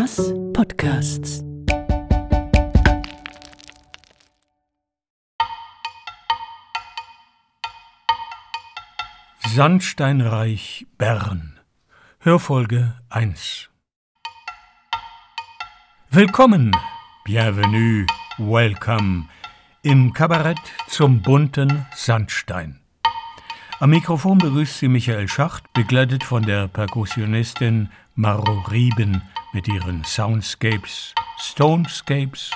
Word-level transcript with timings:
Thomas 0.00 0.32
Podcasts. 0.54 1.44
Sandsteinreich 9.46 10.86
Bern 10.96 11.60
Hörfolge 12.20 12.94
1 13.10 13.68
Willkommen, 16.08 16.74
bienvenue, 17.26 18.06
welcome 18.38 19.28
im 19.82 20.14
Kabarett 20.14 20.56
zum 20.88 21.20
bunten 21.20 21.84
Sandstein. 21.94 22.80
Am 23.80 23.90
Mikrofon 23.90 24.38
begrüßt 24.38 24.78
sie 24.78 24.88
Michael 24.88 25.28
Schacht, 25.28 25.70
begleitet 25.74 26.24
von 26.24 26.42
der 26.44 26.68
Perkussionistin 26.68 27.90
Maro 28.14 28.60
Rieben 28.70 29.20
mit 29.52 29.68
ihren 29.68 30.04
Soundscapes, 30.04 31.14
Stonescapes, 31.38 32.50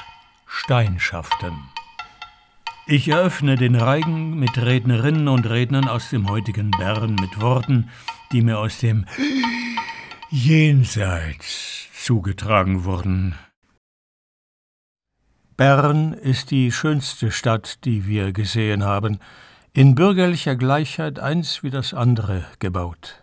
Steinschaften. 0.47 1.55
Ich 2.87 3.09
eröffne 3.09 3.57
den 3.57 3.75
Reigen 3.75 4.39
mit 4.39 4.59
Rednerinnen 4.59 5.29
und 5.29 5.49
Rednern 5.49 5.89
aus 5.89 6.11
dem 6.11 6.29
heutigen 6.29 6.71
Bern 6.71 7.15
mit 7.15 7.41
Worten, 7.41 7.91
die 8.31 8.43
mir 8.43 8.59
aus 8.59 8.79
dem 8.79 9.07
Jenseits 10.31 11.89
zugetragen 11.95 12.85
wurden. 12.85 13.35
Bern 15.57 16.13
ist 16.13 16.51
die 16.51 16.71
schönste 16.73 17.31
Stadt, 17.31 17.85
die 17.85 18.07
wir 18.07 18.33
gesehen 18.33 18.85
haben, 18.85 19.19
in 19.73 19.95
bürgerlicher 19.95 20.55
Gleichheit 20.55 21.19
eins 21.19 21.63
wie 21.63 21.71
das 21.71 21.95
andere 21.95 22.45
gebaut, 22.59 23.23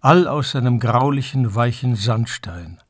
all 0.00 0.26
aus 0.26 0.56
einem 0.56 0.80
graulichen, 0.80 1.54
weichen 1.54 1.94
Sandstein. 1.94 2.80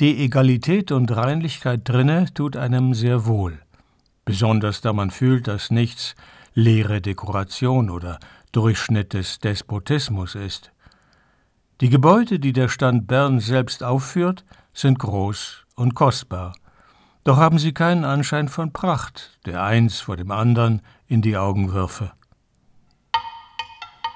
Die 0.00 0.24
Egalität 0.24 0.92
und 0.92 1.14
Reinlichkeit 1.14 1.82
drinne 1.84 2.26
tut 2.34 2.56
einem 2.56 2.94
sehr 2.94 3.26
wohl 3.26 3.60
besonders 4.30 4.80
da 4.80 4.92
man 4.92 5.10
fühlt, 5.10 5.48
dass 5.48 5.72
nichts 5.72 6.14
leere 6.54 7.00
Dekoration 7.00 7.90
oder 7.90 8.20
Durchschnitt 8.52 9.12
des 9.12 9.40
Despotismus 9.40 10.36
ist. 10.36 10.70
Die 11.80 11.88
Gebäude, 11.88 12.38
die 12.38 12.52
der 12.52 12.68
Stand 12.68 13.08
Bern 13.08 13.40
selbst 13.40 13.82
aufführt, 13.82 14.44
sind 14.72 15.00
groß 15.00 15.66
und 15.74 15.96
kostbar, 15.96 16.54
doch 17.24 17.38
haben 17.38 17.58
sie 17.58 17.72
keinen 17.72 18.04
Anschein 18.04 18.46
von 18.46 18.72
Pracht, 18.72 19.38
der 19.46 19.64
eins 19.64 19.98
vor 19.98 20.16
dem 20.16 20.30
anderen 20.30 20.80
in 21.08 21.22
die 21.22 21.36
Augen 21.36 21.72
würfe. 21.72 22.12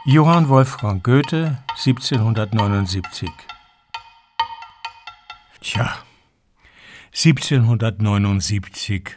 Johann 0.05 0.49
Wolfgang 0.49 1.03
Goethe, 1.03 1.59
1779 1.71 3.31
Tja, 5.65 5.97
1779 7.15 9.17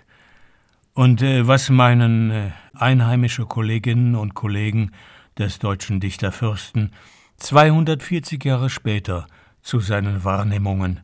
und 0.93 1.21
äh, 1.21 1.45
was 1.45 1.69
meinen 1.69 2.31
äh, 2.31 2.51
einheimische 2.73 3.45
Kolleginnen 3.45 4.15
und 4.15 4.33
Kollegen 4.33 4.93
des 5.37 5.59
deutschen 5.59 5.99
Dichterfürsten 5.99 6.93
240 7.35 8.45
Jahre 8.45 8.69
später 8.69 9.27
zu 9.61 9.81
seinen 9.81 10.23
Wahrnehmungen? 10.23 11.01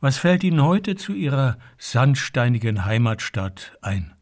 Was 0.00 0.16
fällt 0.16 0.42
Ihnen 0.42 0.62
heute 0.62 0.96
zu 0.96 1.12
Ihrer 1.12 1.58
sandsteinigen 1.76 2.86
Heimatstadt 2.86 3.76
ein? 3.82 4.14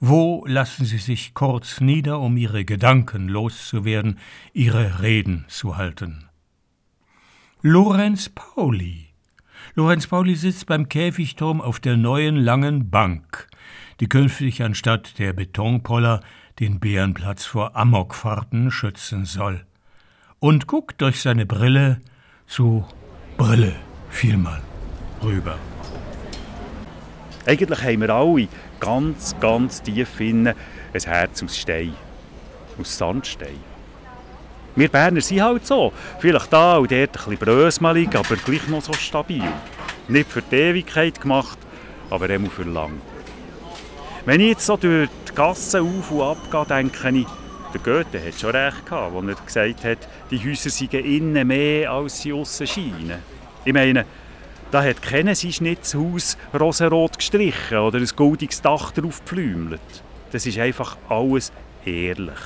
Wo 0.00 0.44
lassen 0.46 0.84
Sie 0.84 0.98
sich 0.98 1.32
kurz 1.32 1.80
nieder, 1.80 2.20
um 2.20 2.36
Ihre 2.36 2.66
Gedanken 2.66 3.26
loszuwerden, 3.26 4.18
Ihre 4.52 5.00
Reden 5.00 5.46
zu 5.48 5.78
halten? 5.78 6.28
Lorenz 7.62 8.28
Pauli. 8.28 9.11
Lorenz 9.74 10.06
Pauli 10.06 10.34
sitzt 10.34 10.66
beim 10.66 10.88
Käfigturm 10.88 11.60
auf 11.60 11.80
der 11.80 11.96
neuen 11.96 12.36
langen 12.36 12.90
Bank 12.90 13.48
die 14.02 14.08
künftig 14.08 14.62
anstatt 14.64 15.20
der 15.20 15.32
Betonpoller 15.32 16.22
den 16.58 16.80
Bärenplatz 16.80 17.44
vor 17.44 17.76
Amokfahrten 17.76 18.72
schützen 18.72 19.24
soll. 19.24 19.64
Und 20.40 20.66
guckt 20.66 21.00
durch 21.00 21.20
seine 21.20 21.46
Brille 21.46 22.00
zu 22.48 22.84
Brille 23.36 23.76
vielmal 24.10 24.60
rüber. 25.22 25.56
Eigentlich 27.46 27.82
haben 27.82 28.00
wir 28.00 28.10
alle 28.10 28.48
ganz, 28.80 29.36
ganz 29.38 29.82
tief 29.82 30.18
innen 30.18 30.54
ein 30.92 31.00
Herz 31.00 31.40
aus 31.44 31.56
Stein. 31.56 31.94
Aus 32.80 32.98
Sandstein. 32.98 33.71
Wir 34.74 34.88
Berner 34.88 35.20
sind 35.20 35.42
halt 35.42 35.66
so. 35.66 35.92
Vielleicht 36.18 36.52
da 36.52 36.78
und 36.78 36.90
dort 36.90 37.28
ein 37.28 37.36
bisschen 37.36 38.16
aber 38.16 38.36
gleich 38.36 38.66
noch 38.68 38.82
so 38.82 38.92
stabil. 38.94 39.42
Nicht 40.08 40.30
für 40.30 40.40
die 40.42 40.56
Ewigkeit 40.56 41.20
gemacht, 41.20 41.58
aber 42.08 42.30
immer 42.30 42.48
für 42.48 42.64
lang. 42.64 43.00
Wenn 44.24 44.40
ich 44.40 44.50
jetzt 44.50 44.66
so 44.66 44.76
durch 44.76 45.08
die 45.28 45.34
Gassen 45.34 45.80
auf 45.80 46.10
und 46.10 46.22
ab 46.22 46.50
gehe, 46.50 46.76
denke 46.76 47.10
ich, 47.10 47.26
der 47.74 47.80
Goethe 47.80 48.26
hat 48.26 48.40
schon 48.40 48.50
recht 48.50 48.86
gehabt, 48.86 49.14
als 49.14 49.26
er 49.26 49.44
gesagt 49.44 49.84
hat, 49.84 50.08
die 50.30 50.38
Häuser 50.38 50.70
seien 50.70 51.04
innen 51.04 51.46
mehr, 51.46 51.90
als 51.90 52.22
sie 52.22 52.32
außen 52.32 52.66
scheinen. 52.66 53.18
Ich 53.64 53.72
meine, 53.72 54.04
da 54.70 54.82
hat 54.82 55.02
keiner 55.02 55.34
sein 55.34 55.52
Schnitzhaus 55.52 56.38
rosenrot 56.58 57.18
gestrichen 57.18 57.78
oder 57.78 57.98
ein 57.98 58.08
goldiges 58.16 58.62
Dach 58.62 58.90
drauf 58.92 59.20
gepflümelt. 59.20 59.80
Das 60.32 60.46
ist 60.46 60.58
einfach 60.58 60.96
alles 61.08 61.52
ehrlich. 61.84 62.40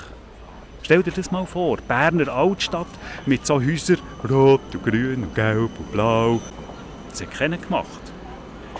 Stell 0.86 1.02
dir 1.02 1.10
das 1.10 1.32
mal 1.32 1.44
vor, 1.46 1.78
Berner 1.78 2.28
Altstadt 2.28 2.86
mit 3.26 3.44
so 3.44 3.60
Häusern, 3.60 3.98
rot 4.30 4.60
und 4.72 4.84
grün 4.84 5.24
und 5.24 5.34
gelb 5.34 5.72
und 5.80 5.90
blau. 5.90 6.40
Das 7.10 7.22
hat 7.22 7.32
keiner 7.32 7.56
gemacht. 7.56 7.88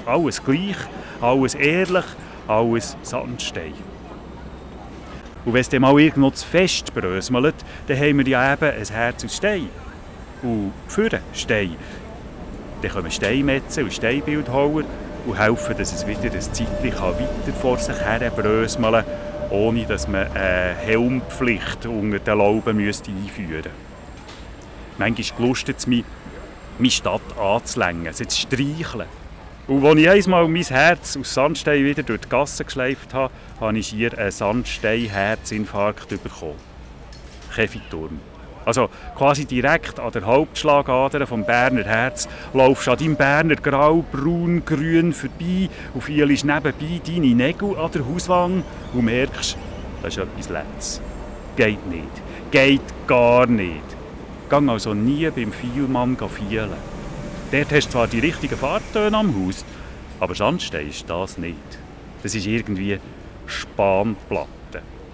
Alles 0.06 0.40
gleich, 0.44 0.76
alles 1.20 1.56
ehrlich, 1.56 2.04
alles 2.46 2.96
Sandstein. 3.02 3.74
Und 5.44 5.52
wenn 5.52 5.60
es 5.60 5.68
dann 5.68 5.80
mal 5.80 5.98
irgendwo 5.98 6.30
zu 6.30 6.46
fest 6.46 6.94
bröselt, 6.94 7.56
dann 7.88 7.98
haben 7.98 8.18
wir 8.18 8.28
ja 8.28 8.52
eben 8.52 8.70
ein 8.70 8.86
Herz 8.86 9.24
aus 9.24 9.36
Stein. 9.36 9.68
Und 10.44 10.74
für 10.86 11.10
Stein. 11.32 11.74
Dann 12.82 12.90
kommen 12.92 13.10
Steinmetzen 13.10 13.82
und 13.82 13.92
Steinbildhauer 13.92 14.84
und 15.26 15.36
helfen, 15.36 15.76
dass 15.76 15.92
es 15.92 16.06
wieder 16.06 16.32
ein 16.32 16.40
Zeitchen 16.40 16.68
weiter 16.84 17.52
vor 17.60 17.78
sich 17.78 17.98
her 17.98 18.30
bröseln 18.30 19.04
ohne 19.50 19.86
dass 19.86 20.08
man 20.08 20.26
eine 20.32 20.74
Helmpflicht 20.74 21.86
unter 21.86 22.18
den 22.18 22.38
Lauben 22.38 22.76
müsste 22.76 23.10
einführen 23.10 23.50
müsste. 23.50 23.70
Manchmal 24.98 25.38
gelustet 25.38 25.78
es 25.78 25.86
mich, 25.86 26.04
meine 26.78 26.90
Stadt 26.90 27.38
anzulängen, 27.38 28.12
sie 28.12 28.26
zu 28.26 28.40
streicheln. 28.40 29.06
Und 29.66 29.84
als 29.84 29.98
ich 29.98 30.08
einmal 30.08 30.46
mein 30.46 30.62
Herz 30.62 31.16
aus 31.16 31.34
Sandstein 31.34 31.84
wieder 31.84 32.02
durch 32.02 32.20
die 32.20 32.28
Gasse 32.28 32.64
geschleift 32.64 33.12
habe, 33.12 33.32
habe 33.60 33.78
ich 33.78 33.88
hier 33.88 34.16
einen 34.16 34.30
Sandstein-Herzinfarkt 34.30 36.08
bekommen. 36.22 36.54
Käfigturm. 37.54 38.20
Also 38.66 38.90
quasi 39.16 39.44
direkt 39.44 40.00
an 40.00 40.10
der 40.10 40.26
Hauptschlagader 40.26 41.26
vom 41.26 41.44
Berner 41.44 41.84
Herz 41.84 42.28
laufst 42.52 42.88
du 42.88 42.90
an 42.90 42.98
deinem 42.98 43.16
Berner 43.16 43.54
Grau, 43.54 44.04
Braun, 44.10 44.64
Grün 44.64 45.12
vorbei 45.12 45.70
und 45.94 46.02
fühlst 46.02 46.44
nebenbei 46.44 47.00
deine 47.06 47.34
Nägel 47.34 47.78
an 47.78 47.92
der 47.92 48.04
Hauswand 48.04 48.64
und 48.92 49.04
merkst, 49.04 49.56
das 50.02 50.16
ist 50.16 50.22
etwas 50.22 50.48
Letztes. 50.48 51.00
Geht 51.56 51.86
nicht. 51.86 52.02
Geht 52.50 52.82
gar 53.06 53.46
nicht. 53.46 53.84
Gang 54.48 54.68
also 54.68 54.94
nie 54.94 55.30
beim 55.30 55.52
Vielmann 55.52 56.16
fielen. 56.28 56.70
Dort 57.52 57.72
hast 57.72 57.86
du 57.86 57.92
zwar 57.92 58.08
die 58.08 58.18
richtigen 58.18 58.56
Fahrtöne 58.56 59.16
am 59.16 59.46
Haus, 59.46 59.64
aber 60.18 60.34
Sandstein 60.34 60.88
ist 60.88 61.08
das 61.08 61.38
nicht. 61.38 61.56
Das 62.24 62.34
ist 62.34 62.46
irgendwie 62.46 62.98
Spanplatte. 63.46 64.55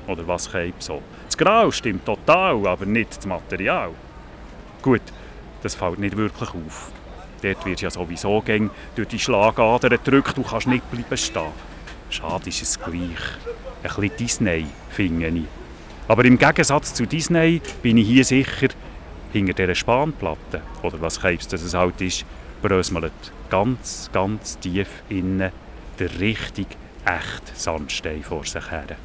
Oder 0.07 0.27
was 0.27 0.51
käme 0.51 0.73
so. 0.79 1.03
Das 1.27 1.37
Grau 1.37 1.71
stimmt 1.71 2.05
total, 2.05 2.67
aber 2.67 2.87
nicht 2.87 3.17
das 3.17 3.27
Material. 3.27 3.91
Gut, 4.83 5.03
das 5.63 5.75
fällt 5.75 5.99
nicht 5.99 6.17
wirklich 6.17 6.51
auf. 6.51 6.91
Dort 7.43 7.65
wird 7.67 7.81
ja 7.81 7.91
sowieso 7.91 8.41
gäng 8.41 8.71
durch 8.95 9.09
die 9.09 9.19
Schlagadern 9.19 9.91
gedrückt 9.91 10.37
und 10.39 10.47
kannst 10.47 10.67
nicht 10.67 10.89
bleiben 10.91 11.17
stehen. 11.17 11.53
Schade 12.11 12.49
ist 12.49 12.63
es 12.63 12.81
gleich. 12.81 13.19
Ein 13.83 13.89
bisschen 13.95 14.17
Disney, 14.17 14.67
finde 14.91 15.29
ich. 15.29 15.45
Aber 16.09 16.25
im 16.25 16.39
Gegensatz 16.39 16.95
zu 16.95 17.07
Disney 17.07 17.61
bin 17.81 17.97
ich 17.97 18.07
hier 18.07 18.25
sicher, 18.25 18.69
hinter 19.33 19.55
dieser 19.55 19.75
Spanplatte, 19.75 20.61
oder 20.83 21.01
was 21.01 21.21
Krebs 21.21 21.49
das 21.49 21.75
halt 21.75 22.01
ist, 22.01 22.27
bröselt 22.61 23.13
ganz, 23.49 24.11
ganz 24.13 24.59
tief 24.59 24.89
innen 25.09 25.51
der 25.99 26.21
richtig 26.21 26.67
echt 27.05 27.57
Sandstein 27.57 28.23
vor 28.23 28.45
sich 28.45 28.71
her. 28.71 28.97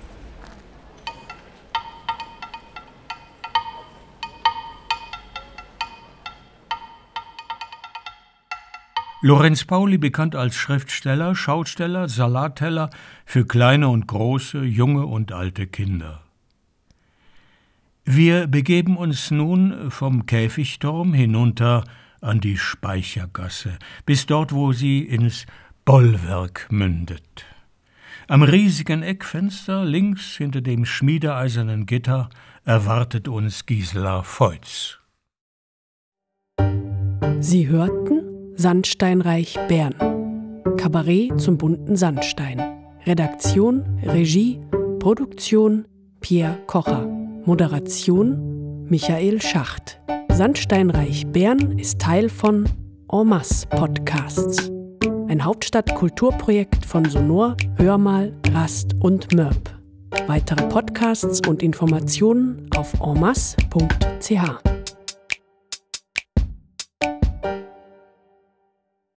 Lorenz 9.22 9.66
Pauli 9.66 9.98
bekannt 9.98 10.36
als 10.36 10.56
Schriftsteller, 10.56 11.34
Schausteller, 11.34 12.08
Salatteller 12.08 12.92
für 13.26 13.48
kleine 13.48 13.90
und 13.90 14.06
große, 14.08 14.64
junge 14.64 15.08
und 15.08 15.32
alte 15.32 15.66
Kinder. 15.66 16.22
Wir 18.06 18.46
begeben 18.46 18.96
uns 18.96 19.32
nun 19.32 19.90
vom 19.90 20.28
Käfigturm 20.28 21.16
hinunter 21.16 21.84
an 22.22 22.40
die 22.40 22.58
Speichergasse, 22.58 23.80
bis 24.06 24.28
dort, 24.28 24.54
wo 24.54 24.72
sie 24.72 25.00
ins 25.00 25.48
Bollwerk 25.84 26.68
mündet. 26.70 27.46
Am 28.28 28.44
riesigen 28.44 29.02
Eckfenster, 29.02 29.84
links 29.84 30.38
hinter 30.38 30.62
dem 30.62 30.86
schmiedeeisernen 30.86 31.88
Gitter, 31.88 32.30
erwartet 32.66 33.28
uns 33.28 33.66
Gisela 33.66 34.22
Feutz. 34.22 35.00
Sie 37.40 37.68
hörten 37.68 38.37
Sandsteinreich 38.60 39.56
Bern. 39.68 39.94
Kabarett 40.78 41.40
zum 41.40 41.60
bunten 41.60 41.96
Sandstein. 41.96 42.60
Redaktion, 43.06 43.84
Regie, 44.04 44.60
Produktion 44.98 45.86
Pierre 46.22 46.58
Kocher. 46.66 47.06
Moderation 47.46 48.88
Michael 48.90 49.40
Schacht. 49.42 50.02
Sandsteinreich 50.34 51.28
Bern 51.28 51.78
ist 51.78 52.02
Teil 52.02 52.30
von 52.30 52.68
En 53.12 53.28
masse 53.28 53.68
Podcasts. 53.68 54.72
Ein 55.28 55.46
Hauptstadt-Kulturprojekt 55.46 56.84
von 56.84 57.06
Sonor, 57.06 57.58
Hörmal, 57.76 58.34
Rast 58.52 58.96
und 59.00 59.36
Mörb. 59.36 59.70
Weitere 60.26 60.68
Podcasts 60.68 61.48
und 61.48 61.62
Informationen 61.62 62.68
auf 62.76 62.92
enmasse.ch. 63.02 64.67